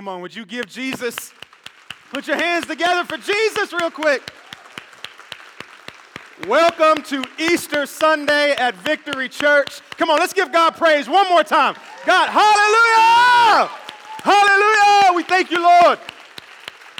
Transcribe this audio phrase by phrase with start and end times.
[0.00, 1.34] Come on, would you give Jesus?
[2.10, 4.22] Put your hands together for Jesus, real quick.
[6.48, 9.82] Welcome to Easter Sunday at Victory Church.
[9.98, 11.74] Come on, let's give God praise one more time.
[12.06, 13.70] God, hallelujah!
[14.22, 15.14] Hallelujah!
[15.14, 15.98] We thank you, Lord.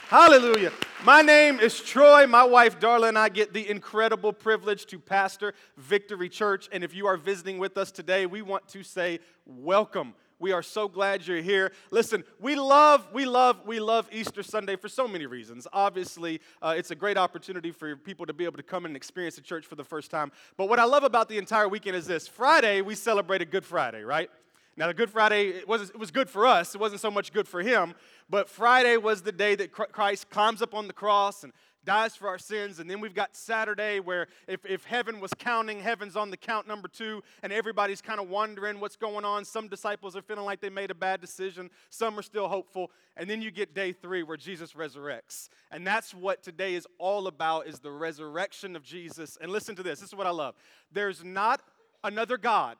[0.08, 0.70] Hallelujah.
[1.02, 2.26] My name is Troy.
[2.26, 6.68] My wife Darla and I get the incredible privilege to pastor Victory Church.
[6.70, 10.12] And if you are visiting with us today, we want to say welcome.
[10.40, 11.70] We are so glad you're here.
[11.90, 15.66] Listen, we love, we love, we love Easter Sunday for so many reasons.
[15.70, 19.36] Obviously, uh, it's a great opportunity for people to be able to come and experience
[19.36, 20.32] the church for the first time.
[20.56, 24.02] But what I love about the entire weekend is this Friday, we celebrated Good Friday,
[24.02, 24.30] right?
[24.78, 26.74] Now, the Good Friday, it was, it was good for us.
[26.74, 27.94] It wasn't so much good for him.
[28.30, 31.52] But Friday was the day that Christ climbs up on the cross and
[31.84, 32.78] dies for our sins.
[32.78, 36.66] And then we've got Saturday, where if, if heaven was counting, heaven's on the count
[36.66, 39.44] number two, and everybody's kind of wondering what's going on.
[39.44, 42.90] Some disciples are feeling like they made a bad decision, some are still hopeful.
[43.16, 45.48] And then you get day three, where Jesus resurrects.
[45.70, 49.38] And that's what today is all about, is the resurrection of Jesus.
[49.40, 50.54] And listen to this this is what I love.
[50.92, 51.60] There's not
[52.04, 52.76] another God,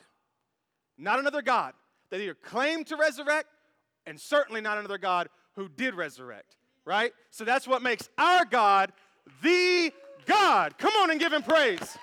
[0.96, 1.74] not another God
[2.10, 3.48] that either claimed to resurrect,
[4.06, 6.56] and certainly not another God who did resurrect
[6.90, 7.12] right?
[7.30, 8.92] So that's what makes our God
[9.42, 9.92] the
[10.26, 10.76] God.
[10.76, 11.96] Come on and give him praise.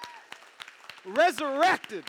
[1.06, 2.06] Resurrected.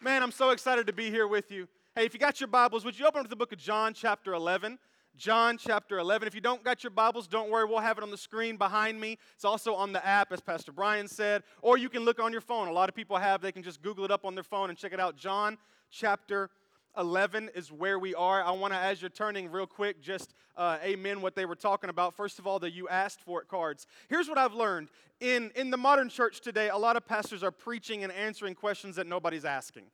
[0.00, 1.68] Man, I'm so excited to be here with you.
[1.94, 4.34] Hey, if you got your Bibles, would you open up the book of John, chapter
[4.34, 4.80] 11?
[5.16, 6.26] John chapter 11.
[6.26, 9.00] If you don't got your Bibles, don't worry, we'll have it on the screen behind
[9.00, 9.16] me.
[9.36, 12.40] It's also on the app, as Pastor Brian said, or you can look on your
[12.40, 12.66] phone.
[12.66, 14.76] A lot of people have, they can just Google it up on their phone and
[14.76, 15.16] check it out.
[15.16, 15.56] John
[15.88, 16.50] chapter
[16.98, 18.42] 11 is where we are.
[18.42, 21.90] I want to, as you're turning real quick, just uh, amen what they were talking
[21.90, 22.14] about.
[22.14, 23.86] First of all, the you asked for it cards.
[24.08, 24.88] Here's what I've learned.
[25.20, 28.96] In, in the modern church today, a lot of pastors are preaching and answering questions
[28.96, 29.84] that nobody's asking.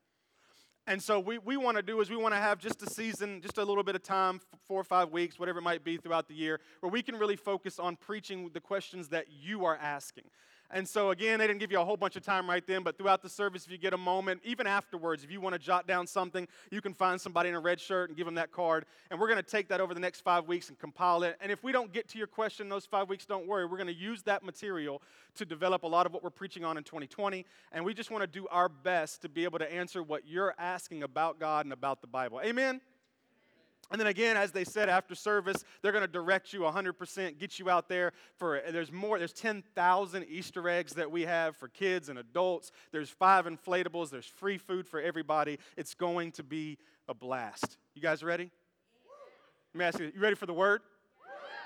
[0.87, 3.43] And so, we, we want to do is we want to have just a season,
[3.43, 6.29] just a little bit of time, four or five weeks, whatever it might be throughout
[6.29, 10.25] the year, where we can really focus on preaching the questions that you are asking.
[10.70, 12.98] And so, again, they didn't give you a whole bunch of time right then, but
[12.98, 15.86] throughout the service, if you get a moment, even afterwards, if you want to jot
[15.86, 18.84] down something, you can find somebody in a red shirt and give them that card.
[19.11, 21.36] And we're going to take that over the next five weeks and compile it.
[21.40, 23.64] And if we don't get to your question those five weeks, don't worry.
[23.64, 25.01] We're going to use that material
[25.36, 27.46] to develop a lot of what we're preaching on in 2020.
[27.73, 30.55] And we just want to do our best to be able to answer what you're
[30.58, 32.40] asking about God and about the Bible.
[32.45, 32.83] Amen?
[33.91, 37.59] And then again, as they said after service, they're going to direct you 100%, get
[37.59, 42.11] you out there for, there's more, there's 10,000 Easter eggs that we have for kids
[42.11, 42.71] and adults.
[42.93, 45.59] There's five inflatables, there's free food for everybody.
[45.77, 46.77] It's going to be
[47.09, 47.79] a blast.
[47.95, 48.51] You guys ready?
[49.75, 50.83] Let me ask you, you ready for the word?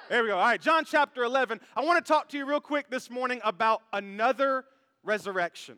[0.09, 0.37] There we go.
[0.37, 1.60] All right, John chapter 11.
[1.75, 4.65] I want to talk to you real quick this morning about another
[5.03, 5.77] resurrection.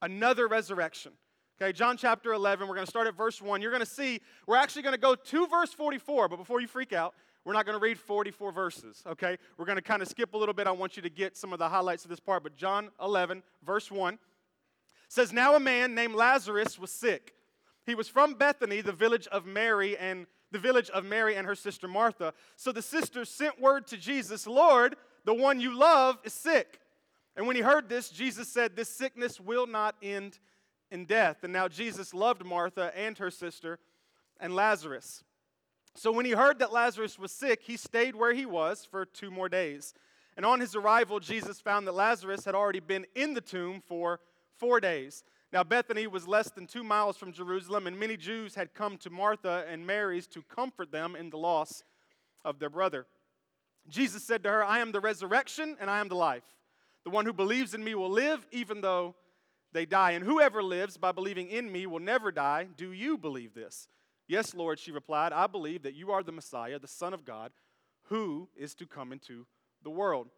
[0.00, 1.12] Another resurrection.
[1.60, 3.60] Okay, John chapter 11, we're going to start at verse 1.
[3.60, 6.68] You're going to see, we're actually going to go to verse 44, but before you
[6.68, 9.36] freak out, we're not going to read 44 verses, okay?
[9.56, 10.68] We're going to kind of skip a little bit.
[10.68, 13.42] I want you to get some of the highlights of this part, but John 11,
[13.66, 14.20] verse 1
[15.08, 17.34] says, Now a man named Lazarus was sick.
[17.84, 21.56] He was from Bethany, the village of Mary and the village of Mary and her
[21.56, 22.34] sister Martha.
[22.54, 24.94] So the sisters sent word to Jesus, Lord,
[25.24, 26.78] the one you love is sick.
[27.36, 30.38] And when he heard this, Jesus said, This sickness will not end
[30.90, 31.38] in death.
[31.42, 33.78] And now Jesus loved Martha and her sister
[34.40, 35.24] and Lazarus.
[35.94, 39.30] So when he heard that Lazarus was sick, he stayed where he was for two
[39.30, 39.94] more days.
[40.36, 44.20] And on his arrival, Jesus found that Lazarus had already been in the tomb for
[44.56, 45.24] four days.
[45.52, 49.10] Now, Bethany was less than two miles from Jerusalem, and many Jews had come to
[49.10, 51.82] Martha and Mary's to comfort them in the loss
[52.44, 53.06] of their brother.
[53.88, 56.44] Jesus said to her, I am the resurrection and I am the life.
[57.04, 59.16] The one who believes in me will live even though
[59.72, 60.12] they die.
[60.12, 62.68] And whoever lives by believing in me will never die.
[62.76, 63.88] Do you believe this?
[64.26, 65.32] Yes, Lord, she replied.
[65.32, 67.52] I believe that you are the Messiah, the Son of God,
[68.04, 69.46] who is to come into
[69.82, 70.28] the world.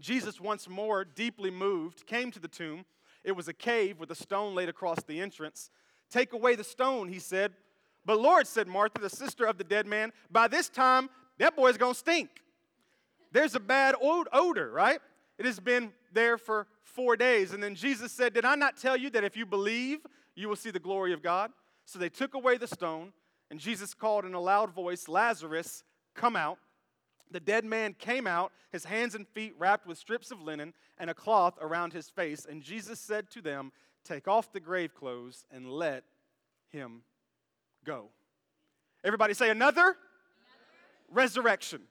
[0.00, 2.84] Jesus, once more deeply moved, came to the tomb.
[3.24, 5.70] It was a cave with a stone laid across the entrance.
[6.10, 7.52] Take away the stone, he said.
[8.04, 11.76] But Lord, said Martha, the sister of the dead man, by this time, that boy's
[11.76, 12.30] gonna stink.
[13.32, 15.00] There's a bad odor, right?
[15.38, 17.52] It has been there for four days.
[17.52, 19.98] And then Jesus said, Did I not tell you that if you believe,
[20.34, 21.50] you will see the glory of God?
[21.84, 23.12] So they took away the stone,
[23.50, 25.84] and Jesus called in a loud voice, Lazarus,
[26.14, 26.58] come out.
[27.30, 31.10] The dead man came out, his hands and feet wrapped with strips of linen and
[31.10, 32.46] a cloth around his face.
[32.48, 33.72] And Jesus said to them,
[34.04, 36.04] Take off the grave clothes and let
[36.68, 37.02] him
[37.84, 38.10] go.
[39.04, 39.96] Everybody say, Another, Another.
[41.10, 41.82] Resurrection.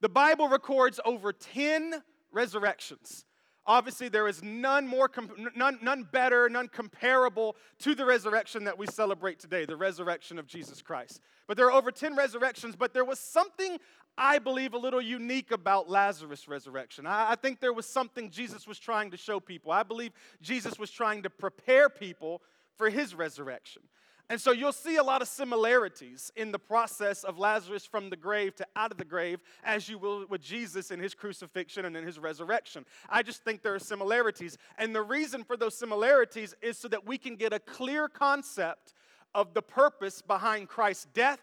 [0.00, 3.24] The Bible records over 10 resurrections.
[3.66, 5.10] Obviously, there is none more,
[5.54, 10.46] none, none better, none comparable to the resurrection that we celebrate today, the resurrection of
[10.46, 11.20] Jesus Christ.
[11.46, 13.76] But there are over 10 resurrections, but there was something
[14.16, 17.06] I believe a little unique about Lazarus' resurrection.
[17.06, 19.70] I, I think there was something Jesus was trying to show people.
[19.70, 22.40] I believe Jesus was trying to prepare people
[22.76, 23.82] for his resurrection.
[24.30, 28.16] And so you'll see a lot of similarities in the process of Lazarus from the
[28.16, 31.96] grave to out of the grave, as you will with Jesus in his crucifixion and
[31.96, 32.84] in his resurrection.
[33.08, 34.58] I just think there are similarities.
[34.76, 38.92] And the reason for those similarities is so that we can get a clear concept
[39.34, 41.40] of the purpose behind Christ's death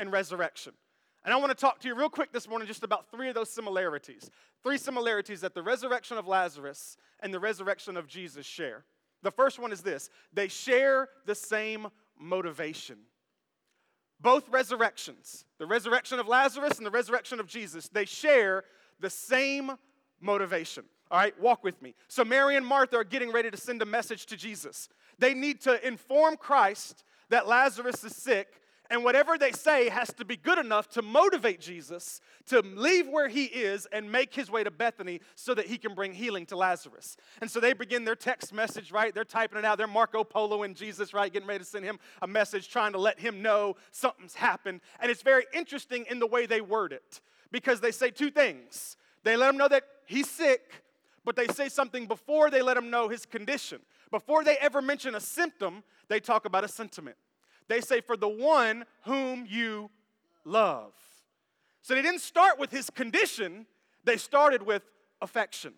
[0.00, 0.72] and resurrection.
[1.24, 3.36] And I want to talk to you real quick this morning just about three of
[3.36, 4.28] those similarities.
[4.64, 8.84] Three similarities that the resurrection of Lazarus and the resurrection of Jesus share.
[9.22, 11.88] The first one is this they share the same
[12.18, 12.98] motivation.
[14.20, 18.64] Both resurrections, the resurrection of Lazarus and the resurrection of Jesus, they share
[18.98, 19.72] the same
[20.20, 20.84] motivation.
[21.10, 21.94] All right, walk with me.
[22.08, 24.88] So, Mary and Martha are getting ready to send a message to Jesus.
[25.18, 30.24] They need to inform Christ that Lazarus is sick and whatever they say has to
[30.24, 34.64] be good enough to motivate Jesus to leave where he is and make his way
[34.64, 37.16] to Bethany so that he can bring healing to Lazarus.
[37.40, 39.14] And so they begin their text message, right?
[39.14, 39.76] They're typing it out.
[39.76, 41.30] They're Marco Polo and Jesus, right?
[41.30, 44.80] Getting ready to send him a message, trying to let him know something's happened.
[45.00, 47.20] And it's very interesting in the way they word it
[47.52, 48.96] because they say two things.
[49.22, 50.82] They let him know that he's sick,
[51.24, 53.80] but they say something before they let him know his condition.
[54.10, 57.16] Before they ever mention a symptom, they talk about a sentiment.
[57.68, 59.90] They say, for the one whom you
[60.44, 60.92] love.
[61.82, 63.66] So they didn't start with his condition,
[64.04, 64.82] they started with
[65.20, 65.74] affection.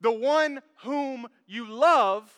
[0.00, 2.30] The one whom you love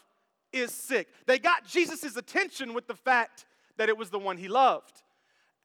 [0.53, 1.09] is sick.
[1.27, 3.47] They got Jesus' attention with the fact
[3.77, 5.03] that it was the one he loved.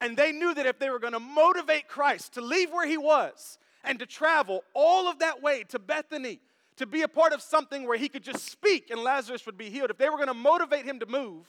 [0.00, 2.98] And they knew that if they were going to motivate Christ to leave where he
[2.98, 6.40] was and to travel all of that way to Bethany,
[6.76, 9.70] to be a part of something where he could just speak and Lazarus would be
[9.70, 11.46] healed, if they were going to motivate him to move,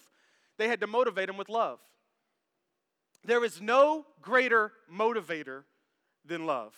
[0.57, 1.80] they had to motivate him with love.
[3.24, 5.63] There is no greater motivator
[6.25, 6.74] than love.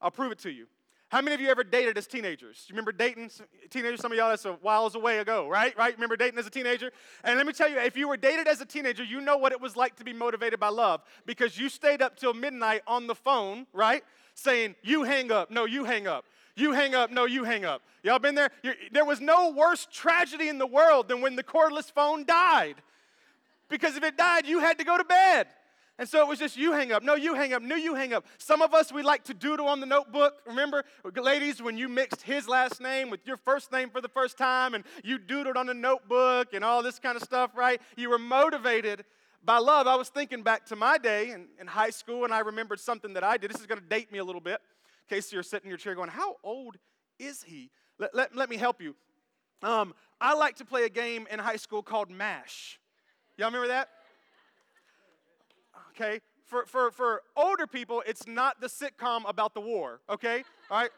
[0.00, 0.66] I'll prove it to you.
[1.10, 2.66] How many of you ever dated as teenagers?
[2.68, 3.30] You remember dating
[3.70, 4.00] teenagers?
[4.00, 5.76] Some of y'all, that's a whiles away ago, right?
[5.76, 5.94] Right?
[5.94, 6.92] Remember dating as a teenager?
[7.24, 9.52] And let me tell you, if you were dated as a teenager, you know what
[9.52, 13.06] it was like to be motivated by love because you stayed up till midnight on
[13.06, 14.04] the phone, right?
[14.34, 15.50] Saying, you hang up.
[15.50, 16.26] No, you hang up.
[16.58, 17.10] You hang up.
[17.10, 17.82] No, you hang up.
[18.02, 18.50] Y'all been there?
[18.62, 22.76] You're, there was no worse tragedy in the world than when the cordless phone died.
[23.68, 25.46] Because if it died, you had to go to bed.
[26.00, 27.02] And so it was just you hang up.
[27.02, 27.62] No, you hang up.
[27.62, 28.24] No, you hang up.
[28.38, 30.34] Some of us, we like to doodle on the notebook.
[30.46, 30.84] Remember,
[31.16, 34.74] ladies, when you mixed his last name with your first name for the first time
[34.74, 37.80] and you doodled on the notebook and all this kind of stuff, right?
[37.96, 39.04] You were motivated
[39.44, 39.86] by love.
[39.86, 43.14] I was thinking back to my day in, in high school and I remembered something
[43.14, 43.50] that I did.
[43.50, 44.60] This is going to date me a little bit
[45.08, 46.76] case you're sitting in your chair going, How old
[47.18, 47.70] is he?
[47.98, 48.94] Let, let, let me help you.
[49.62, 52.78] Um, I like to play a game in high school called MASH.
[53.36, 53.88] Y'all remember that?
[55.90, 56.20] Okay.
[56.46, 60.44] For, for, for older people, it's not the sitcom about the war, okay?
[60.70, 60.90] All right?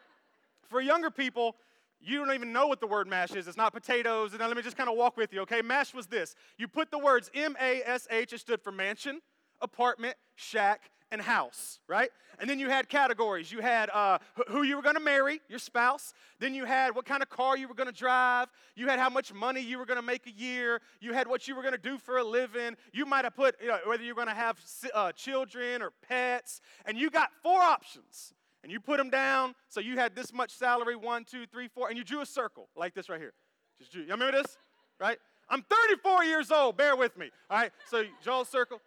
[0.69, 1.57] For younger people,
[2.01, 3.49] you don't even know what the word mash is.
[3.49, 4.33] It's not potatoes.
[4.33, 5.61] And let me just kind of walk with you, okay?
[5.61, 6.35] Mash was this.
[6.57, 9.21] You put the words M A S H, it stood for mansion,
[9.61, 12.11] apartment, shack, and house, right?
[12.39, 13.51] And then you had categories.
[13.51, 14.19] You had uh,
[14.49, 16.15] who you were going to marry, your spouse.
[16.39, 18.49] Then you had what kind of car you were going to drive.
[18.77, 20.81] You had how much money you were going to make a year.
[21.01, 22.77] You had what you were going to do for a living.
[22.93, 24.59] You might have put you know, whether you're going to have
[24.95, 26.61] uh, children or pets.
[26.87, 28.35] And you got four options.
[28.63, 29.55] And you put them down.
[29.69, 31.89] So you had this much salary one, two, three, four.
[31.89, 33.33] And you drew a circle like this right here.
[33.79, 34.03] Just drew.
[34.03, 34.57] You remember this?
[35.01, 35.19] Right?
[35.49, 36.77] I'm 34 years old.
[36.77, 37.31] Bear with me.
[37.51, 37.73] All right.
[37.89, 38.81] So a circle.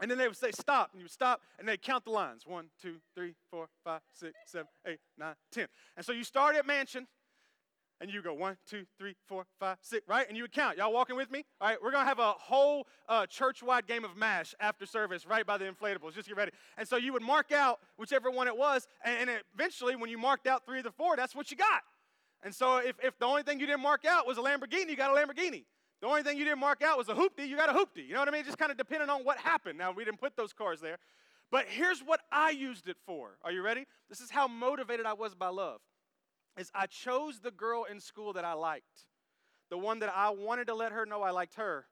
[0.00, 2.42] And then they would say, stop, and you would stop, and they'd count the lines.
[2.46, 5.68] One, two, three, four, five, six, seven, eight, nine, ten.
[5.96, 7.06] And so you start at mansion,
[7.98, 10.28] and you go one, two, three, four, five, six, right?
[10.28, 10.76] And you would count.
[10.76, 11.46] Y'all walking with me?
[11.62, 15.46] All right, we're gonna have a whole uh, church-wide game of MASH after service, right
[15.46, 16.12] by the inflatables.
[16.14, 16.52] Just get ready.
[16.76, 20.18] And so you would mark out whichever one it was, and, and eventually, when you
[20.18, 21.80] marked out three of the four, that's what you got.
[22.42, 24.96] And so if, if the only thing you didn't mark out was a Lamborghini, you
[24.96, 25.64] got a Lamborghini.
[26.06, 28.06] The only thing you didn't mark out was a hoopty, you got a hoopty.
[28.06, 28.44] You know what I mean?
[28.44, 29.76] Just kind of depending on what happened.
[29.76, 30.98] Now, we didn't put those cars there.
[31.50, 33.38] But here's what I used it for.
[33.42, 33.86] Are you ready?
[34.08, 35.80] This is how motivated I was by love.
[36.56, 39.06] Is I chose the girl in school that I liked.
[39.68, 41.86] The one that I wanted to let her know I liked her,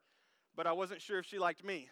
[0.55, 1.89] but I wasn't sure if she liked me.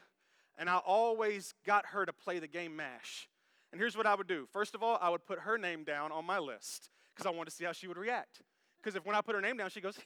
[0.58, 3.28] And I always got her to play the game MASH.
[3.74, 4.48] And here's what I would do.
[4.54, 7.50] First of all, I would put her name down on my list because I wanted
[7.50, 8.40] to see how she would react.
[8.82, 10.00] Because if when I put her name down, she goes,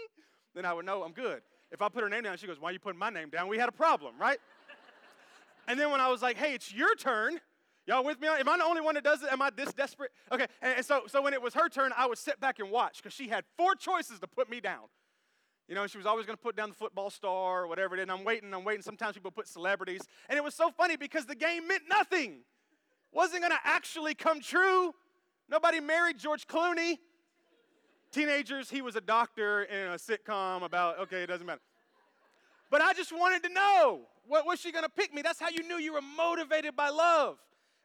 [0.54, 1.40] then I would know I'm good.
[1.72, 3.48] If I put her name down, she goes, Why are you putting my name down?
[3.48, 4.38] We had a problem, right?
[5.68, 7.40] and then when I was like, Hey, it's your turn,
[7.86, 8.28] Y'all with me?
[8.28, 9.32] Am I the only one that does it?
[9.32, 10.12] Am I this desperate?
[10.30, 12.70] Okay, and, and so, so when it was her turn, I would sit back and
[12.70, 14.84] watch because she had four choices to put me down.
[15.68, 17.98] You know, she was always going to put down the football star or whatever it
[17.98, 18.02] is.
[18.02, 18.82] And I'm waiting, I'm waiting.
[18.82, 20.02] Sometimes people put celebrities.
[20.28, 22.40] And it was so funny because the game meant nothing.
[23.12, 24.94] Wasn't going to actually come true.
[25.48, 26.98] Nobody married George Clooney.
[28.12, 31.62] Teenagers, he was a doctor in a sitcom about, okay, it doesn't matter.
[32.70, 35.22] But I just wanted to know, what was she going to pick me?
[35.22, 37.38] That's how you knew you were motivated by love.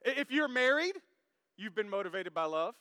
[0.04, 0.96] If you're married,
[1.58, 2.76] you've been motivated by love.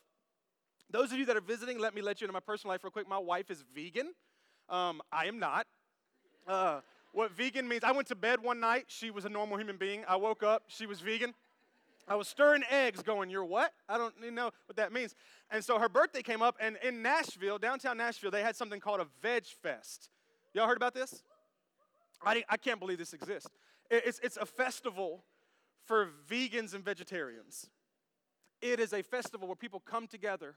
[0.91, 2.91] Those of you that are visiting, let me let you into my personal life real
[2.91, 3.09] quick.
[3.09, 4.13] My wife is vegan.
[4.69, 5.67] Um, I am not.
[6.47, 6.81] Uh,
[7.13, 8.85] what vegan means, I went to bed one night.
[8.89, 10.05] She was a normal human being.
[10.07, 10.65] I woke up.
[10.67, 11.33] She was vegan.
[12.09, 13.73] I was stirring eggs going, You're what?
[13.89, 15.15] I don't even know what that means.
[15.51, 19.01] And so her birthday came up, and in Nashville, downtown Nashville, they had something called
[19.01, 20.11] a Veg Fest.
[20.55, 21.23] Y'all heard about this?
[22.25, 23.51] I, I can't believe this exists.
[23.91, 25.25] It's, it's a festival
[25.85, 27.69] for vegans and vegetarians.
[28.61, 30.57] It is a festival where people come together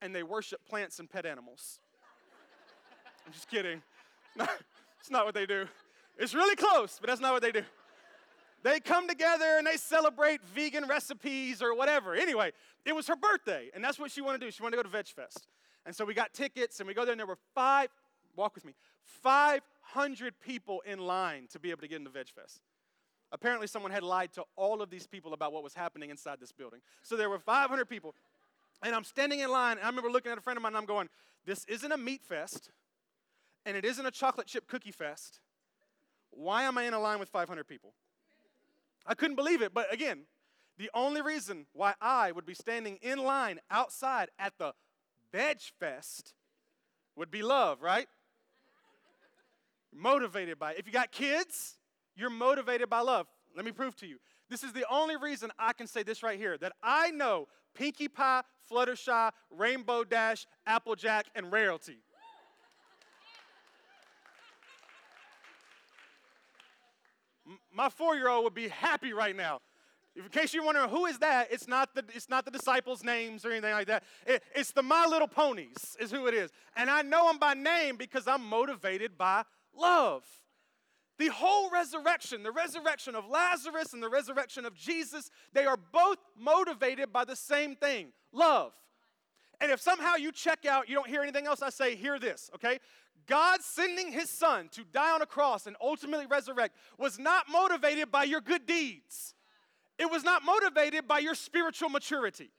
[0.00, 1.78] and they worship plants and pet animals.
[3.26, 3.82] I'm just kidding.
[5.00, 5.66] it's not what they do.
[6.18, 7.62] It's really close, but that's not what they do.
[8.64, 12.14] They come together and they celebrate vegan recipes or whatever.
[12.14, 12.52] Anyway,
[12.86, 14.50] it was her birthday, and that's what she wanted to do.
[14.50, 15.46] She wanted to go to Veg Fest.
[15.84, 17.90] And so we got tickets, and we go there, and there were five,
[18.34, 18.72] walk with me,
[19.22, 22.62] 500 people in line to be able to get into Veg Fest.
[23.32, 26.52] Apparently, someone had lied to all of these people about what was happening inside this
[26.52, 26.80] building.
[27.02, 28.14] So there were 500 people,
[28.82, 30.78] and I'm standing in line, and I remember looking at a friend of mine, and
[30.78, 31.10] I'm going,
[31.44, 32.70] This isn't a meat fest,
[33.66, 35.40] and it isn't a chocolate chip cookie fest.
[36.30, 37.92] Why am I in a line with 500 people?
[39.06, 39.74] I couldn't believe it.
[39.74, 40.22] But again,
[40.78, 44.72] the only reason why I would be standing in line outside at the
[45.32, 46.34] Veg Fest
[47.16, 48.06] would be love, right?
[49.92, 50.78] Motivated by it.
[50.78, 51.76] If you got kids,
[52.16, 53.26] you're motivated by love.
[53.56, 54.18] Let me prove to you.
[54.50, 58.08] This is the only reason I can say this right here that I know Pinkie
[58.08, 61.98] Pie, Fluttershy, Rainbow Dash, Applejack, and Rarity.
[67.72, 69.60] My four year old would be happy right now.
[70.16, 73.44] In case you're wondering who is that, it's not the, it's not the disciples' names
[73.44, 74.04] or anything like that.
[74.26, 76.52] It, it's the My Little Ponies, is who it is.
[76.76, 79.42] And I know them by name because I'm motivated by
[79.76, 80.24] love.
[81.18, 86.18] The whole resurrection, the resurrection of Lazarus and the resurrection of Jesus, they are both
[86.38, 88.72] motivated by the same thing love.
[89.60, 92.50] And if somehow you check out, you don't hear anything else I say, hear this,
[92.56, 92.78] okay?
[93.26, 98.10] God sending his son to die on a cross and ultimately resurrect was not motivated
[98.10, 99.34] by your good deeds.
[99.98, 102.50] It was not motivated by your spiritual maturity.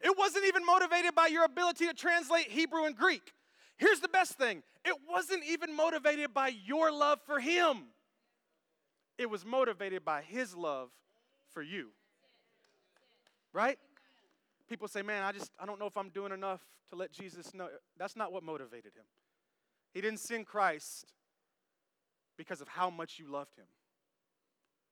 [0.00, 3.32] It wasn't even motivated by your ability to translate Hebrew and Greek.
[3.76, 7.84] Here's the best thing it wasn't even motivated by your love for him,
[9.18, 10.90] it was motivated by his love
[11.52, 11.88] for you.
[13.52, 13.78] Right?
[14.68, 16.60] People say, man, I just, I don't know if I'm doing enough
[16.90, 17.68] to let Jesus know.
[17.98, 19.04] That's not what motivated him.
[19.92, 21.12] He didn't send Christ
[22.36, 23.66] because of how much you loved him.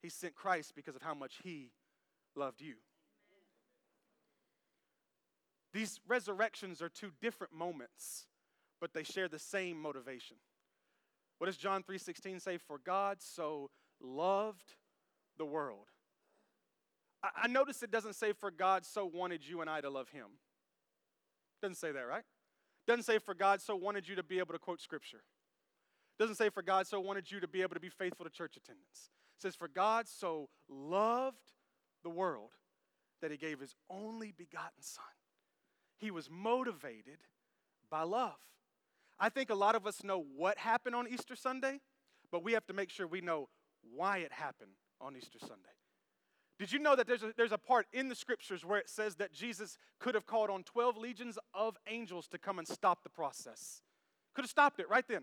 [0.03, 1.73] He sent Christ because of how much he
[2.37, 2.75] loved you.
[5.73, 8.27] These resurrections are two different moments,
[8.81, 10.37] but they share the same motivation.
[11.39, 12.59] What does John 3:16 say?
[12.59, 14.75] For God so loved
[15.39, 15.87] the world.
[17.23, 20.09] I, I notice it doesn't say for God so wanted you and I to love
[20.11, 20.27] him.
[21.63, 22.25] Doesn't say that, right?
[22.91, 25.21] Doesn't say for God so wanted you to be able to quote scripture.
[26.19, 28.57] Doesn't say for God so wanted you to be able to be faithful to church
[28.57, 29.11] attendance.
[29.39, 31.53] It says for God so loved
[32.03, 32.51] the world
[33.23, 35.05] that he gave his only begotten son.
[36.01, 37.19] He was motivated
[37.89, 38.35] by love.
[39.21, 41.79] I think a lot of us know what happened on Easter Sunday,
[42.33, 43.51] but we have to make sure we know
[43.95, 45.80] why it happened on Easter Sunday.
[46.61, 49.17] Did you know that there's a, there's a part in the scriptures where it says
[49.17, 53.09] that Jesus could have called on 12 legions of angels to come and stop the
[53.09, 53.81] process?
[54.35, 55.23] Could have stopped it right then.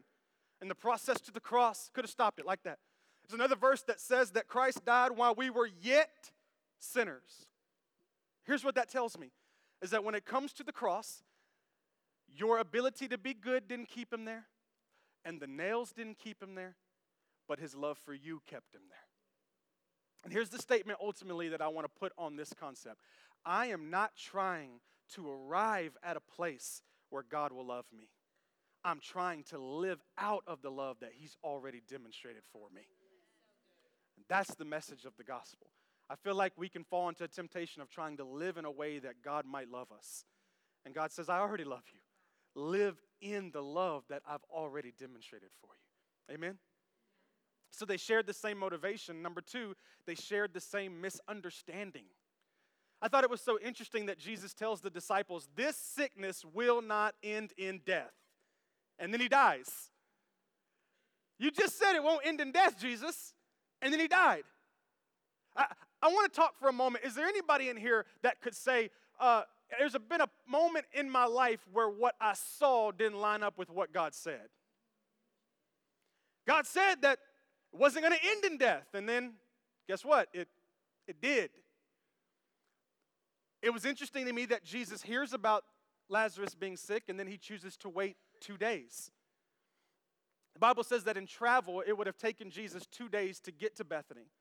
[0.61, 2.79] And the process to the cross could have stopped it like that.
[3.21, 6.31] There's another verse that says that Christ died while we were yet
[6.79, 7.45] sinners.
[8.43, 9.29] Here's what that tells me
[9.83, 11.21] is that when it comes to the cross,
[12.35, 14.47] your ability to be good didn't keep him there,
[15.23, 16.77] and the nails didn't keep him there,
[17.47, 19.06] but his love for you kept him there.
[20.23, 22.97] And here's the statement ultimately that I want to put on this concept
[23.45, 24.81] I am not trying
[25.13, 28.09] to arrive at a place where God will love me.
[28.83, 32.81] I'm trying to live out of the love that He's already demonstrated for me.
[34.15, 35.67] And that's the message of the gospel.
[36.09, 38.71] I feel like we can fall into a temptation of trying to live in a
[38.71, 40.23] way that God might love us.
[40.85, 41.99] And God says, I already love you.
[42.61, 46.35] Live in the love that I've already demonstrated for you.
[46.35, 46.57] Amen?
[47.71, 49.21] So they shared the same motivation.
[49.21, 52.05] Number two, they shared the same misunderstanding.
[53.01, 57.15] I thought it was so interesting that Jesus tells the disciples, This sickness will not
[57.23, 58.13] end in death.
[58.97, 59.91] And then he dies.
[61.39, 63.33] You just said it won't end in death, Jesus.
[63.81, 64.43] And then he died.
[65.55, 65.65] I,
[66.01, 67.05] I want to talk for a moment.
[67.05, 69.43] Is there anybody in here that could say, uh,
[69.77, 73.59] There's a, been a moment in my life where what I saw didn't line up
[73.59, 74.47] with what God said?
[76.47, 77.19] God said that
[77.73, 78.87] it wasn't going to end in death.
[78.93, 79.33] And then
[79.87, 80.29] guess what?
[80.33, 80.47] It,
[81.07, 81.49] it did.
[83.61, 85.63] It was interesting to me that Jesus hears about
[86.09, 89.11] Lazarus being sick and then he chooses to wait two days.
[90.53, 93.75] The Bible says that in travel, it would have taken Jesus two days to get
[93.77, 94.31] to Bethany.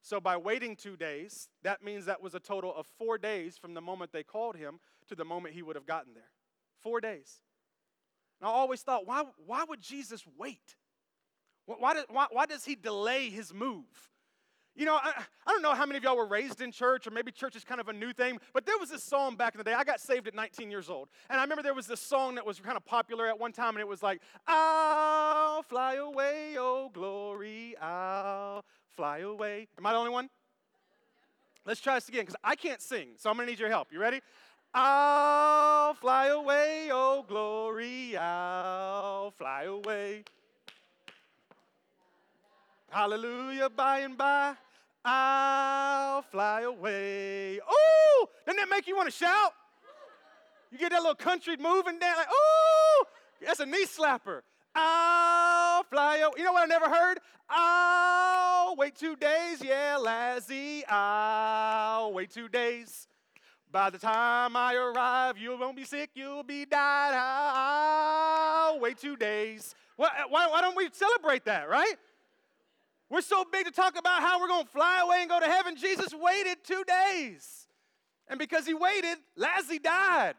[0.00, 3.74] So, by waiting two days, that means that was a total of four days from
[3.74, 4.78] the moment they called him
[5.08, 6.30] to the moment he would have gotten there.
[6.80, 7.40] Four days.
[8.40, 10.76] And I always thought, why, why would Jesus wait?
[11.66, 13.84] Why, does, why, why does he delay his move?
[14.76, 17.10] You know, I, I, don't know how many of y'all were raised in church, or
[17.10, 19.58] maybe church is kind of a new thing, but there was this song back in
[19.58, 19.72] the day.
[19.72, 21.08] I got saved at 19 years old.
[21.30, 23.70] And I remember there was this song that was kind of popular at one time,
[23.70, 29.66] and it was like, I'll fly away, oh glory, I'll fly away.
[29.78, 30.28] Am I the only one?
[31.64, 33.88] Let's try this again, because I can't sing, so I'm to need your help.
[33.92, 34.20] You ready?
[34.74, 40.24] I'll fly away, oh glory, I'll fly away.
[42.90, 44.54] Hallelujah, by and by.
[45.04, 47.60] I'll fly away.
[47.68, 49.52] Oh, doesn't that make you want to shout?
[50.70, 53.04] You get that little country moving down, like, oh,
[53.44, 54.40] that's a knee slapper.
[54.74, 56.34] I'll fly away.
[56.38, 57.18] You know what I never heard?
[57.48, 59.62] I'll wait two days.
[59.62, 63.06] Yeah, Lazzy, I'll wait two days.
[63.70, 67.14] By the time I arrive, you won't be sick, you'll be died.
[67.14, 69.74] I'll wait two days.
[69.96, 71.94] Why, why, why don't we celebrate that, right?
[73.08, 75.46] We're so big to talk about how we're going to fly away and go to
[75.46, 75.76] heaven.
[75.76, 77.68] Jesus waited two days.
[78.28, 80.34] And because he waited, Lazzy died.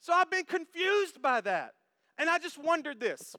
[0.00, 1.74] So I've been confused by that.
[2.18, 3.34] And I just wondered this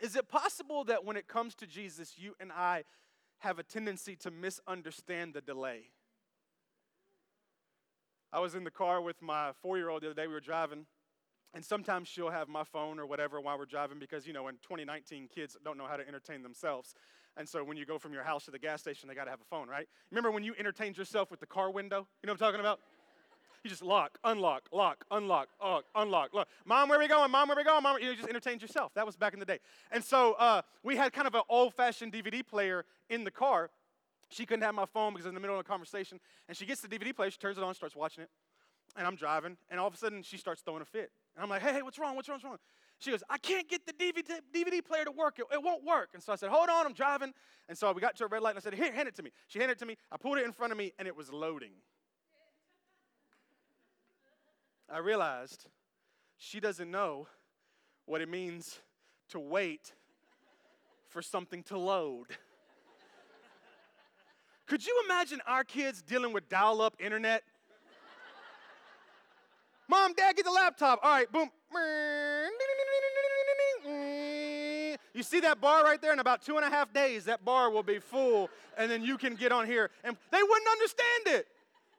[0.00, 2.84] Is it possible that when it comes to Jesus, you and I
[3.38, 5.90] have a tendency to misunderstand the delay?
[8.32, 10.26] I was in the car with my four year old the other day.
[10.26, 10.86] We were driving.
[11.54, 14.56] And sometimes she'll have my phone or whatever while we're driving because, you know, in
[14.56, 16.94] 2019, kids don't know how to entertain themselves.
[17.36, 19.30] And so when you go from your house to the gas station, they got to
[19.30, 19.88] have a phone, right?
[20.10, 22.06] Remember when you entertained yourself with the car window?
[22.22, 22.80] You know what I'm talking about?
[23.62, 26.48] You just lock, unlock, lock, unlock, lock, unlock, lock.
[26.64, 27.30] Mom, where are we going?
[27.30, 27.82] Mom, where are we going?
[27.82, 28.94] Mom, you just entertained yourself.
[28.94, 29.58] That was back in the day.
[29.90, 33.70] And so uh, we had kind of an old-fashioned DVD player in the car.
[34.28, 36.20] She couldn't have my phone because in the middle of a conversation.
[36.48, 38.30] And she gets the DVD player, she turns it on, starts watching it.
[38.96, 41.10] And I'm driving, and all of a sudden she starts throwing a fit.
[41.34, 42.16] And I'm like, hey, hey, what's wrong?
[42.16, 42.36] What's wrong?
[42.36, 42.58] What's wrong?
[42.98, 44.22] She goes, I can't get the DVD,
[44.54, 45.38] DVD player to work.
[45.38, 46.10] It, it, won't work.
[46.14, 47.32] And so I said, hold on, I'm driving.
[47.68, 49.22] And so we got to a red light and I said, here, hand it to
[49.22, 49.30] me.
[49.48, 49.96] She handed it to me.
[50.10, 51.72] I pulled it in front of me and it was loading.
[54.90, 55.66] I realized
[56.38, 57.26] she doesn't know
[58.06, 58.80] what it means
[59.30, 59.92] to wait
[61.08, 62.26] for something to load.
[64.66, 67.42] Could you imagine our kids dealing with dial up internet?
[69.88, 71.00] Mom, Dad, get the laptop.
[71.02, 71.50] All right, boom.
[75.16, 76.12] You see that bar right there?
[76.12, 79.16] In about two and a half days, that bar will be full, and then you
[79.16, 79.90] can get on here.
[80.04, 81.48] And they wouldn't understand it.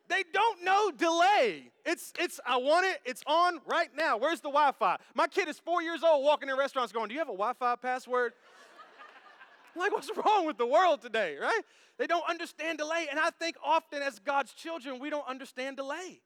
[0.08, 1.71] They don't know delay.
[1.86, 4.17] It's, it's, I want it, it's on right now.
[4.17, 4.97] Where's the Wi Fi?
[5.15, 7.53] My kid is four years old walking in restaurants going, Do you have a Wi
[7.53, 8.34] Fi password?
[9.75, 11.62] like, what's wrong with the world today, right?
[11.97, 13.08] They don't understand delay.
[13.10, 16.21] And I think often as God's children, we don't understand delay.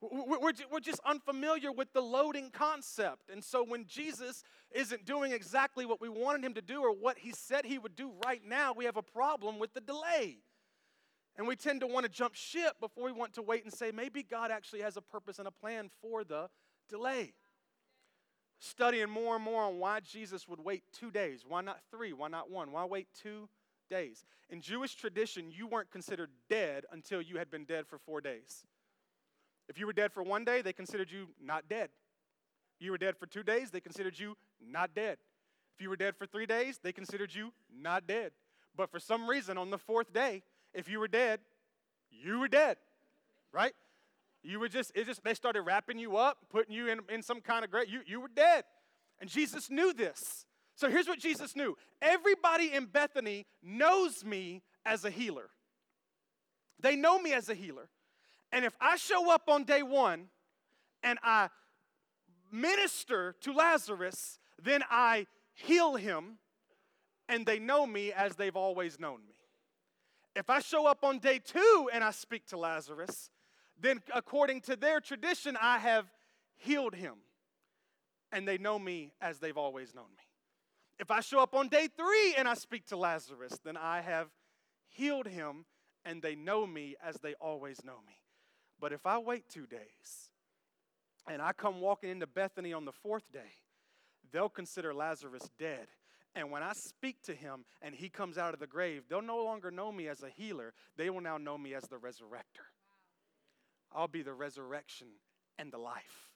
[0.00, 3.30] We're, just unfamiliar with the loading concept.
[3.32, 7.18] And so when Jesus isn't doing exactly what we wanted him to do or what
[7.18, 10.38] he said he would do right now, we have a problem with the delay.
[11.38, 13.90] And we tend to want to jump ship before we want to wait and say,
[13.90, 16.48] maybe God actually has a purpose and a plan for the
[16.88, 17.32] delay.
[18.58, 21.44] Studying more and more on why Jesus would wait two days.
[21.46, 22.12] Why not three?
[22.12, 22.72] Why not one?
[22.72, 23.48] Why wait two
[23.90, 24.24] days?
[24.50, 28.64] In Jewish tradition, you weren't considered dead until you had been dead for four days.
[29.68, 31.90] If you were dead for one day, they considered you not dead.
[32.78, 35.18] You were dead for two days, they considered you not dead.
[35.74, 38.32] If you were dead for three days, they considered you not dead.
[38.76, 40.42] But for some reason, on the fourth day,
[40.74, 41.40] if you were dead,
[42.10, 42.76] you were dead,
[43.52, 43.72] right?
[44.42, 47.40] You were just, it just, they started wrapping you up, putting you in, in some
[47.40, 47.88] kind of grave.
[47.88, 48.64] You, you were dead.
[49.20, 50.46] And Jesus knew this.
[50.76, 55.48] So here's what Jesus knew everybody in Bethany knows me as a healer.
[56.80, 57.88] They know me as a healer.
[58.52, 60.28] And if I show up on day one
[61.02, 61.48] and I
[62.50, 66.38] minister to Lazarus, then I heal him,
[67.28, 69.34] and they know me as they've always known me.
[70.34, 73.30] If I show up on day two and I speak to Lazarus,
[73.80, 76.06] then according to their tradition, I have
[76.56, 77.14] healed him.
[78.32, 80.24] And they know me as they've always known me.
[80.98, 84.28] If I show up on day three and I speak to Lazarus, then I have
[84.88, 85.64] healed him
[86.04, 88.14] and they know me as they always know me.
[88.80, 90.30] But if I wait two days
[91.28, 93.52] and I come walking into Bethany on the fourth day,
[94.32, 95.88] they'll consider Lazarus dead.
[96.34, 99.42] And when I speak to him and he comes out of the grave, they'll no
[99.42, 100.74] longer know me as a healer.
[100.96, 102.68] They will now know me as the resurrector.
[103.94, 105.08] I'll be the resurrection
[105.58, 106.28] and the life.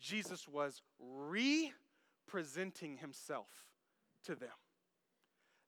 [0.00, 3.48] Jesus was representing himself
[4.24, 4.48] to them.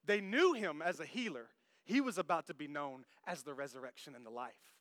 [0.07, 1.49] They knew him as a healer.
[1.85, 4.76] He was about to be known as the resurrection and the life.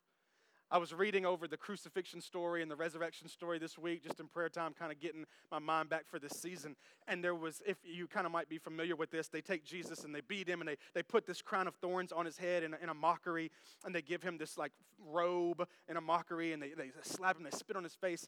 [0.75, 4.27] I was reading over the crucifixion story and the resurrection story this week, just in
[4.27, 6.75] prayer time, kind of getting my mind back for this season.
[7.07, 10.03] And there was, if you kind of might be familiar with this, they take Jesus
[10.03, 12.61] and they beat him and they, they put this crown of thorns on his head
[12.61, 13.51] in a, in a mockery,
[13.85, 17.43] and they give him this like robe in a mockery, and they, they slap him,
[17.43, 18.27] they spit on his face.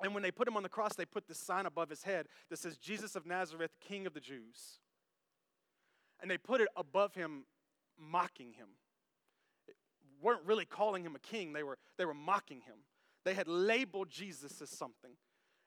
[0.00, 2.26] And when they put him on the cross, they put this sign above his head
[2.50, 4.78] that says, Jesus of Nazareth, King of the Jews.
[6.22, 7.46] And they put it above him,
[7.98, 8.68] mocking him
[10.24, 12.78] weren't really calling him a king, they were, they were mocking him.
[13.24, 15.12] They had labeled Jesus as something.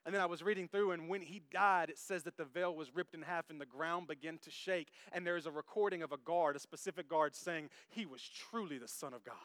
[0.05, 2.73] And then I was reading through, and when he died, it says that the veil
[2.73, 4.87] was ripped in half and the ground began to shake.
[5.11, 8.77] And there is a recording of a guard, a specific guard, saying he was truly
[8.77, 9.35] the Son of God.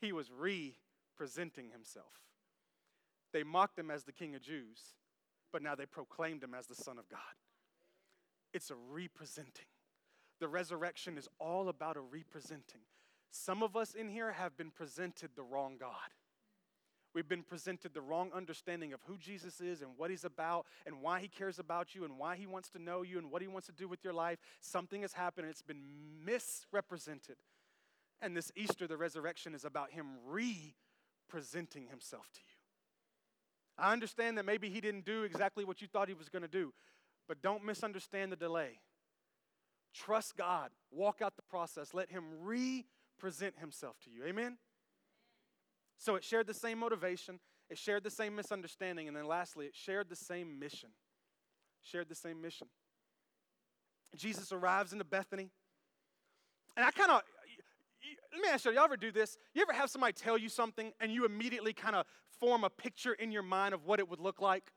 [0.00, 2.12] He was representing himself.
[3.32, 4.94] They mocked him as the King of Jews,
[5.52, 7.20] but now they proclaimed him as the Son of God.
[8.54, 9.66] It's a representing.
[10.40, 12.80] The resurrection is all about a representing.
[13.30, 15.92] Some of us in here have been presented the wrong God.
[17.12, 21.02] We've been presented the wrong understanding of who Jesus is and what he's about and
[21.02, 23.48] why he cares about you and why he wants to know you and what he
[23.48, 24.38] wants to do with your life.
[24.60, 25.82] Something has happened and it's been
[26.24, 27.36] misrepresented.
[28.22, 32.54] And this Easter, the resurrection, is about him representing himself to you.
[33.76, 36.48] I understand that maybe he didn't do exactly what you thought he was going to
[36.48, 36.72] do,
[37.26, 38.78] but don't misunderstand the delay.
[39.94, 42.84] Trust God, walk out the process, let him represent
[43.20, 44.24] present himself to you.
[44.24, 44.58] Amen?
[45.98, 49.76] So it shared the same motivation, it shared the same misunderstanding, and then lastly, it
[49.76, 50.88] shared the same mission.
[51.82, 52.66] Shared the same mission.
[54.16, 55.50] Jesus arrives into Bethany.
[56.76, 57.22] And I kind of,
[58.32, 59.38] let me ask you, y'all ever do this?
[59.54, 62.06] You ever have somebody tell you something and you immediately kind of
[62.38, 64.72] form a picture in your mind of what it would look like?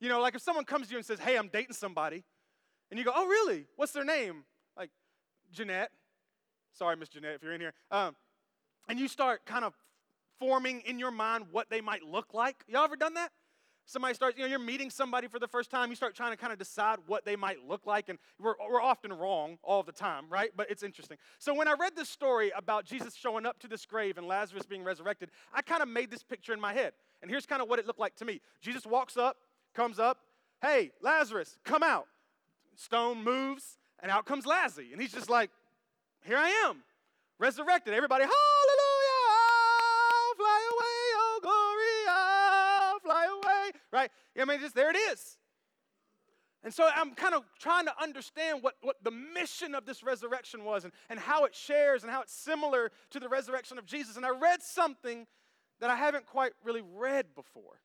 [0.00, 2.24] You know, like if someone comes to you and says, hey, I'm dating somebody,
[2.90, 3.66] and you go, oh, really?
[3.76, 4.44] What's their name?
[4.76, 4.90] Like,
[5.52, 5.90] Jeanette.
[6.72, 7.74] Sorry, Miss Jeanette, if you're in here.
[7.90, 8.16] Um,
[8.88, 9.74] and you start kind of
[10.38, 12.56] forming in your mind what they might look like.
[12.66, 13.30] Y'all ever done that?
[13.84, 16.36] Somebody starts, you know, you're meeting somebody for the first time, you start trying to
[16.36, 19.92] kind of decide what they might look like, and we're, we're often wrong all the
[19.92, 20.50] time, right?
[20.56, 21.16] But it's interesting.
[21.38, 24.66] So when I read this story about Jesus showing up to this grave and Lazarus
[24.66, 26.92] being resurrected, I kind of made this picture in my head.
[27.22, 29.36] And here's kind of what it looked like to me Jesus walks up,
[29.74, 30.18] comes up,
[30.62, 32.06] hey, Lazarus, come out.
[32.76, 34.92] Stone moves, and out comes Lazzy.
[34.92, 35.50] And he's just like,
[36.24, 36.82] here I am,
[37.38, 37.94] resurrected.
[37.94, 39.22] Everybody, hallelujah,
[40.36, 43.80] fly away, oh glory, I'll fly away.
[43.92, 44.10] Right?
[44.40, 45.38] I mean, just there it is.
[46.64, 50.64] And so I'm kind of trying to understand what, what the mission of this resurrection
[50.64, 54.16] was and, and how it shares and how it's similar to the resurrection of Jesus.
[54.16, 55.26] And I read something
[55.80, 57.80] that I haven't quite really read before.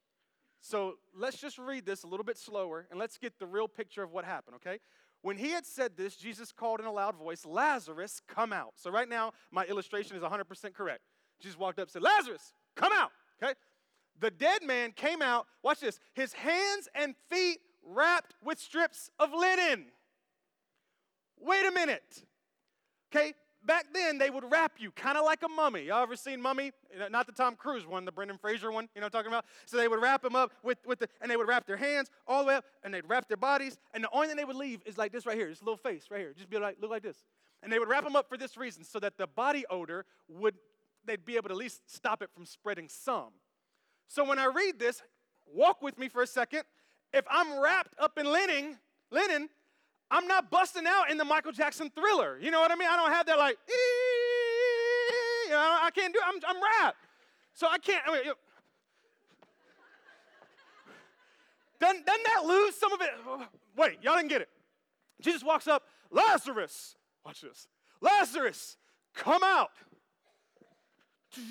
[0.62, 4.04] So let's just read this a little bit slower and let's get the real picture
[4.04, 4.80] of what happened, okay?
[5.22, 8.74] When he had said this, Jesus called in a loud voice, Lazarus, come out.
[8.76, 11.02] So right now, my illustration is 100% correct.
[11.40, 13.12] Jesus walked up and said, Lazarus, come out.
[13.42, 13.54] Okay?
[14.20, 19.32] The dead man came out, watch this, his hands and feet wrapped with strips of
[19.34, 19.86] linen.
[21.40, 22.24] Wait a minute.
[23.12, 23.34] Okay?
[23.68, 25.84] Back then they would wrap you kind of like a mummy.
[25.84, 26.72] Y'all ever seen Mummy?
[27.12, 29.46] Not the Tom Cruise one, the Brendan Fraser one, you know I'm talking about?
[29.66, 32.10] So they would wrap them up with, with the, and they would wrap their hands
[32.26, 34.56] all the way up, and they'd wrap their bodies, and the only thing they would
[34.56, 36.34] leave is like this right here, this little face right here.
[36.36, 37.18] Just be like, look like this.
[37.62, 40.56] And they would wrap them up for this reason, so that the body odor would,
[41.06, 43.34] they'd be able to at least stop it from spreading some.
[44.08, 45.04] So when I read this,
[45.46, 46.64] walk with me for a second.
[47.14, 48.78] If I'm wrapped up in linen,
[49.12, 49.50] linen,
[50.10, 52.40] I'm not busting out in the Michael Jackson thriller.
[52.42, 52.88] You know what I mean?
[52.90, 56.26] I don't have that like, you know, I can't do it.
[56.26, 56.98] I'm, I'm wrapped.
[57.54, 58.36] So I can't, I mean, you know,
[61.82, 63.10] doesn't, doesn't that lose some of it?
[63.76, 64.50] Wait, y'all didn't get it.
[65.22, 67.68] Jesus walks up, Lazarus, watch this.
[68.00, 68.78] Lazarus,
[69.14, 69.72] come out.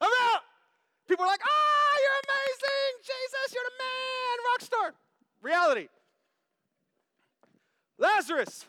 [0.00, 0.40] I'm out.
[1.08, 4.94] People are like, ah, you're amazing, Jesus, you're the man, rock star.
[5.40, 5.88] Reality.
[7.96, 8.66] Lazarus,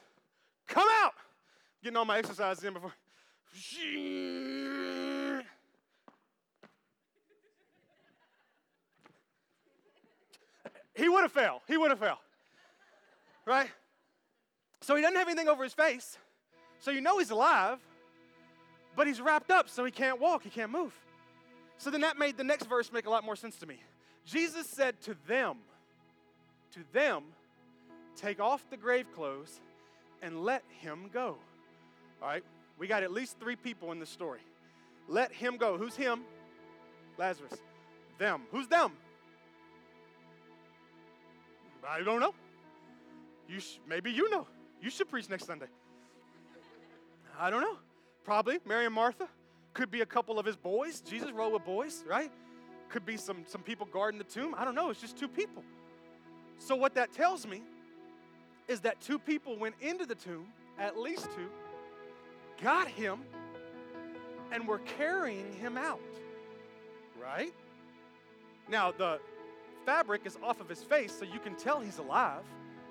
[0.68, 1.14] come out.
[1.84, 2.94] Getting all my exercises in before.
[10.96, 11.62] He would have fell.
[11.68, 12.20] He would have fell.
[13.46, 13.70] Right?
[14.82, 16.18] So he doesn't have anything over his face.
[16.80, 17.80] So you know he's alive,
[18.96, 20.94] but he's wrapped up so he can't walk, he can't move.
[21.80, 23.82] So then that made the next verse make a lot more sense to me.
[24.26, 25.58] Jesus said to them,
[26.74, 27.24] to them,
[28.16, 29.62] take off the grave clothes
[30.22, 31.38] and let him go.
[32.22, 32.44] All right?
[32.78, 34.42] We got at least three people in this story.
[35.08, 35.78] Let him go.
[35.78, 36.22] Who's him?
[37.18, 37.54] Lazarus.
[38.18, 38.42] Them.
[38.52, 38.92] Who's them?
[41.88, 42.34] I don't know.
[43.48, 44.46] You sh- maybe you know.
[44.82, 45.68] You should preach next Sunday.
[47.40, 47.78] I don't know.
[48.26, 49.30] Probably Mary and Martha.
[49.80, 51.00] Could be a couple of his boys.
[51.00, 52.30] Jesus rode with boys, right?
[52.90, 54.54] Could be some, some people guarding the tomb.
[54.58, 54.90] I don't know.
[54.90, 55.64] It's just two people.
[56.58, 57.62] So, what that tells me
[58.68, 61.48] is that two people went into the tomb, at least two,
[62.62, 63.22] got him,
[64.52, 66.02] and were carrying him out,
[67.18, 67.54] right?
[68.68, 69.22] Now, the
[69.86, 72.44] fabric is off of his face, so you can tell he's alive.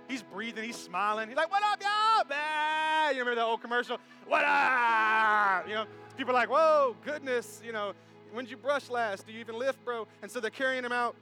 [0.09, 1.29] He's breathing, he's smiling.
[1.29, 2.27] He's like, What up, y'all?
[2.31, 2.78] Man.
[3.13, 3.99] You remember that old commercial?
[4.27, 5.67] What up?
[5.67, 7.95] You know, people are like, Whoa, goodness, you know,
[8.33, 9.27] when did you brush last?
[9.27, 10.07] Do you even lift, bro?
[10.21, 11.17] And so they're carrying him out.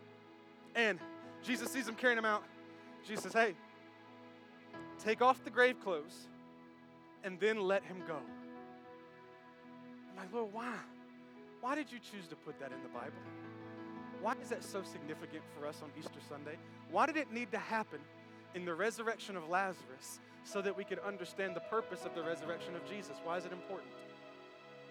[0.75, 0.99] And
[1.43, 2.43] Jesus sees them carrying him out.
[3.07, 3.55] Jesus says, Hey,
[4.99, 6.29] take off the grave clothes
[7.23, 8.17] and then let him go.
[10.11, 10.75] I'm like, Lord, why?
[11.61, 13.13] Why did you choose to put that in the Bible?
[14.21, 16.57] Why is that so significant for us on Easter Sunday?
[16.91, 18.01] Why did it need to happen
[18.55, 22.77] in the resurrection of Lazarus so that we could understand the purpose of the resurrection
[22.77, 23.17] of Jesus?
[23.25, 23.91] Why is it important?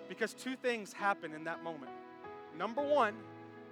[0.09, 1.91] Because two things happen in that moment.
[2.57, 3.15] Number one,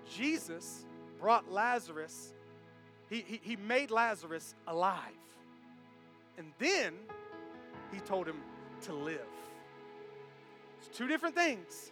[0.10, 0.86] Jesus
[1.20, 2.34] brought Lazarus,
[3.10, 5.00] he, he, he made Lazarus alive.
[6.38, 6.94] And then
[7.92, 8.38] he told him
[8.84, 9.20] to live.
[10.80, 11.92] It's two different things.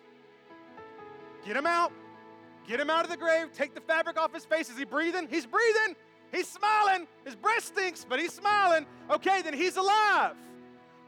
[1.46, 1.92] Get him out,
[2.68, 4.70] get him out of the grave, take the fabric off his face.
[4.70, 5.28] Is he breathing?
[5.30, 5.96] He's breathing.
[6.32, 7.08] He's smiling.
[7.26, 8.86] His breath stinks, but he's smiling.
[9.10, 10.36] Okay, then he's alive.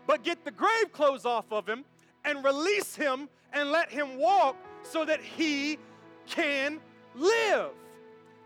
[0.05, 1.85] But get the grave clothes off of him
[2.25, 5.77] and release him and let him walk so that he
[6.27, 6.79] can
[7.15, 7.71] live.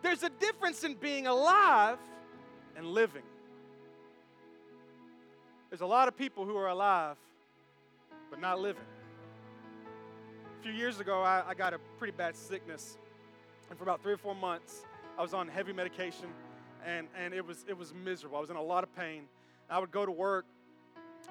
[0.03, 1.97] There's a difference in being alive
[2.75, 3.23] and living.
[5.69, 7.17] There's a lot of people who are alive
[8.29, 8.83] but not living.
[10.59, 12.97] A few years ago, I, I got a pretty bad sickness.
[13.69, 14.83] And for about three or four months,
[15.17, 16.27] I was on heavy medication
[16.87, 18.37] and, and it, was, it was miserable.
[18.37, 19.23] I was in a lot of pain.
[19.69, 20.45] I would go to work.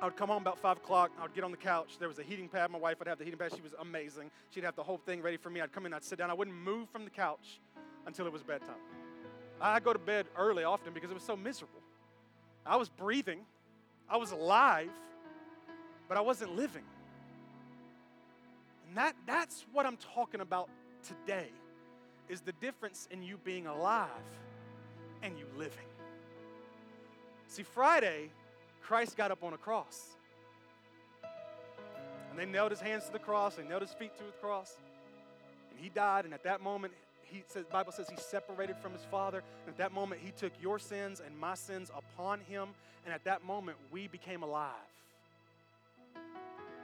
[0.01, 1.11] I would come home about 5 o'clock.
[1.19, 1.97] I would get on the couch.
[1.99, 2.71] There was a heating pad.
[2.71, 3.53] My wife would have the heating pad.
[3.55, 4.31] She was amazing.
[4.51, 5.63] She'd have the whole thing ready for me.
[5.63, 6.31] I'd come in, I'd sit down.
[6.31, 7.61] I wouldn't move from the couch
[8.07, 8.77] until it was bedtime.
[9.59, 11.81] I'd go to bed early often because it was so miserable.
[12.67, 13.41] I was breathing,
[14.11, 14.91] I was alive,
[16.09, 16.83] but I wasn't living.
[18.89, 20.69] And that, that's what I'm talking about
[21.03, 21.49] today
[22.29, 24.11] is the difference in you being alive
[25.23, 25.87] and you living.
[27.49, 28.31] See, Friday,
[28.83, 30.17] Christ got up on a cross.
[32.31, 34.77] And they nailed his hands to the cross, they nailed his feet to the cross.
[35.71, 39.05] And he died, and at that moment, he says, Bible says he separated from his
[39.11, 39.43] father.
[39.67, 42.69] And at that moment, he took your sins and my sins upon him.
[43.05, 44.73] And at that moment, we became alive.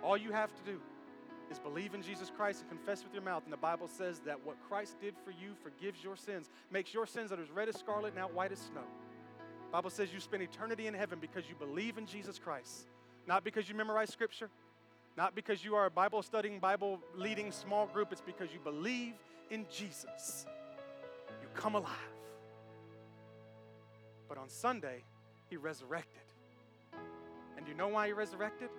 [0.02, 0.80] All you have to do
[1.52, 3.44] is believe in Jesus Christ and confess with your mouth.
[3.44, 7.06] And the Bible says that what Christ did for you forgives your sins, makes your
[7.06, 8.82] sins that are as red as scarlet now white as snow.
[9.66, 12.88] The Bible says you spend eternity in heaven because you believe in Jesus Christ,
[13.28, 14.48] not because you memorize scripture,
[15.16, 18.08] not because you are a Bible studying, Bible leading small group.
[18.12, 19.14] It's because you believe
[19.50, 20.46] in Jesus.
[21.42, 21.90] You come alive.
[24.28, 25.04] But on Sunday,
[25.50, 26.22] he resurrected.
[27.58, 28.70] And you know why he resurrected?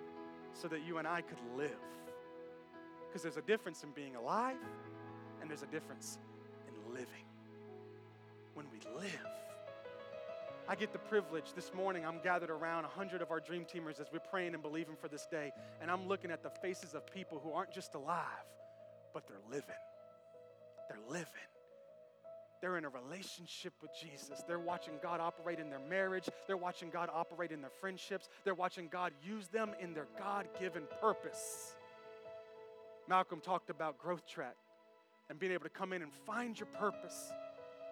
[0.52, 1.70] So that you and I could live.
[3.14, 4.56] Because there's a difference in being alive
[5.40, 6.18] and there's a difference
[6.66, 7.24] in living.
[8.54, 9.26] When we live,
[10.68, 12.04] I get the privilege this morning.
[12.04, 15.28] I'm gathered around 100 of our dream teamers as we're praying and believing for this
[15.30, 15.52] day.
[15.80, 18.26] And I'm looking at the faces of people who aren't just alive,
[19.12, 19.76] but they're living.
[20.88, 21.28] They're living.
[22.60, 24.42] They're in a relationship with Jesus.
[24.48, 26.28] They're watching God operate in their marriage.
[26.48, 28.28] They're watching God operate in their friendships.
[28.42, 31.76] They're watching God use them in their God given purpose.
[33.08, 34.56] Malcolm talked about growth track
[35.28, 37.32] and being able to come in and find your purpose.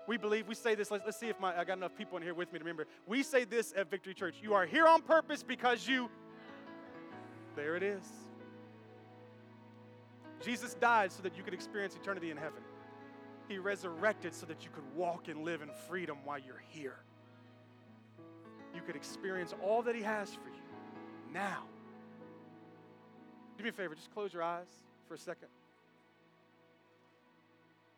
[0.07, 2.23] We believe, we say this, let's, let's see if my, I got enough people in
[2.23, 2.87] here with me to remember.
[3.07, 6.11] We say this at Victory Church you are here on purpose because you,
[7.55, 8.05] there it is.
[10.45, 12.63] Jesus died so that you could experience eternity in heaven.
[13.49, 16.97] He resurrected so that you could walk and live in freedom while you're here.
[18.75, 21.65] You could experience all that He has for you now.
[23.57, 25.49] Do me a favor, just close your eyes for a second.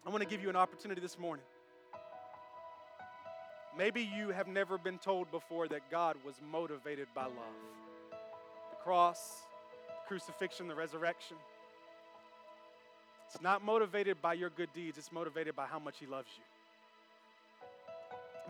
[0.04, 1.44] I want to give you an opportunity this morning.
[3.78, 7.60] Maybe you have never been told before that God was motivated by love.
[8.10, 9.42] The cross,
[9.86, 11.36] the crucifixion, the resurrection.
[13.30, 16.42] It's not motivated by your good deeds, it's motivated by how much He loves you.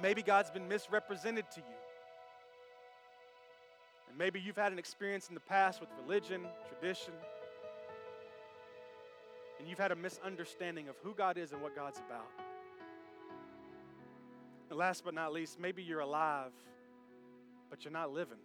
[0.00, 1.76] Maybe God's been misrepresented to you.
[4.08, 7.12] And maybe you've had an experience in the past with religion, tradition,
[9.64, 12.28] and you've had a misunderstanding of who God is and what God's about.
[14.68, 16.52] And last but not least, maybe you're alive,
[17.70, 18.36] but you're not living.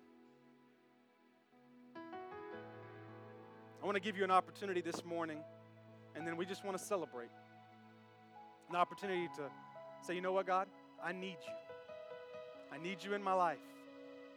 [1.93, 5.39] I want to give you an opportunity this morning,
[6.15, 7.31] and then we just want to celebrate.
[8.69, 9.49] An opportunity to
[10.01, 10.69] say, you know what, God?
[11.03, 11.53] I need you.
[12.71, 13.57] I need you in my life.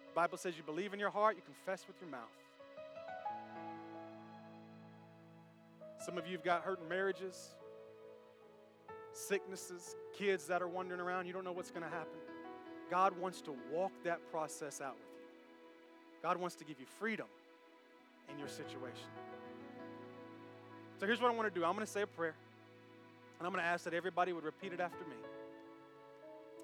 [0.08, 2.41] The Bible says you believe in your heart, you confess with your mouth.
[6.04, 7.54] Some of you have got hurting marriages,
[9.12, 11.26] sicknesses, kids that are wandering around.
[11.26, 12.18] You don't know what's going to happen.
[12.90, 16.18] God wants to walk that process out with you.
[16.22, 17.26] God wants to give you freedom
[18.28, 19.06] in your situation.
[20.98, 22.34] So here's what I want to do I'm going to say a prayer,
[23.38, 25.16] and I'm going to ask that everybody would repeat it after me.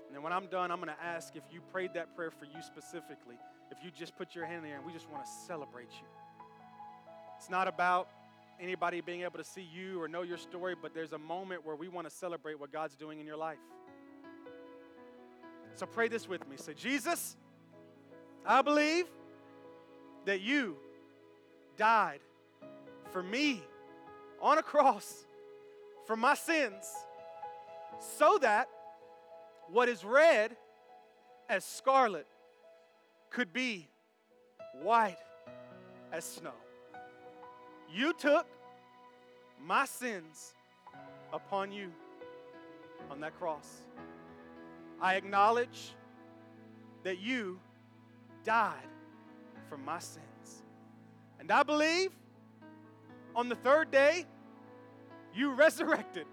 [0.08, 2.46] And then when I'm done, I'm going to ask if you prayed that prayer for
[2.46, 3.36] you specifically,
[3.70, 6.08] if you just put your hand in there and we just want to celebrate you.
[7.36, 8.08] It's not about
[8.60, 11.76] anybody being able to see you or know your story, but there's a moment where
[11.76, 13.58] we want to celebrate what God's doing in your life.
[15.74, 16.56] So pray this with me.
[16.56, 17.36] Say, Jesus,
[18.44, 19.06] I believe
[20.24, 20.76] that you
[21.76, 22.20] died
[23.12, 23.62] for me
[24.40, 25.26] on a cross
[26.06, 26.84] for my sins
[28.18, 28.68] so that
[29.70, 30.56] what is red
[31.48, 32.26] as scarlet
[33.30, 33.88] could be
[34.82, 35.18] white
[36.12, 36.54] as snow.
[37.92, 38.46] You took
[39.64, 40.54] my sins
[41.32, 41.90] upon you
[43.10, 43.82] on that cross.
[45.00, 45.94] I acknowledge
[47.04, 47.58] that you
[48.44, 48.74] died
[49.68, 50.62] for my sins.
[51.40, 52.10] And I believe
[53.34, 54.26] on the third day,
[55.34, 56.26] you resurrected.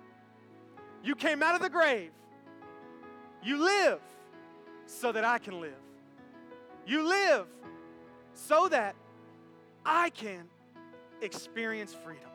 [1.03, 2.11] You came out of the grave.
[3.43, 3.99] You live
[4.87, 5.73] so that I can live.
[6.87, 7.45] You live
[8.33, 8.95] so that
[9.85, 10.45] I can
[11.21, 12.29] experience freedom.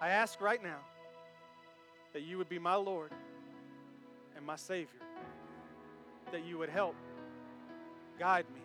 [0.00, 0.80] I ask right now
[2.12, 3.10] that you would be my Lord
[4.36, 5.00] and my Savior,
[6.32, 6.94] that you would help,
[8.18, 8.60] guide me,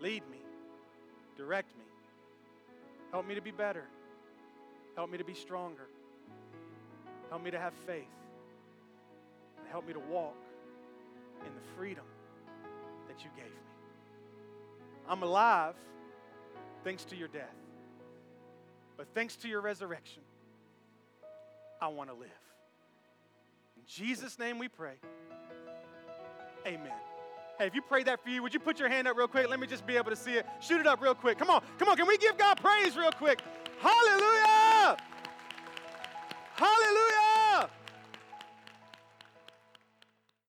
[0.00, 0.38] lead me,
[1.36, 1.84] direct me,
[3.10, 3.84] help me to be better,
[4.96, 5.88] help me to be stronger,
[7.30, 8.04] help me to have faith,
[9.58, 10.36] and help me to walk
[11.46, 12.04] in the freedom
[13.06, 13.52] that you gave me.
[15.08, 15.74] I'm alive
[16.84, 17.54] thanks to your death.
[18.96, 20.22] But thanks to your resurrection,
[21.80, 22.28] I want to live.
[23.76, 24.94] In Jesus' name we pray.
[26.66, 26.92] Amen.
[27.58, 29.48] Hey, if you prayed that for you, would you put your hand up real quick?
[29.48, 30.46] Let me just be able to see it.
[30.60, 31.38] Shoot it up real quick.
[31.38, 31.96] Come on, come on.
[31.96, 33.40] Can we give God praise real quick?
[33.80, 34.96] Hallelujah!
[36.54, 37.17] Hallelujah!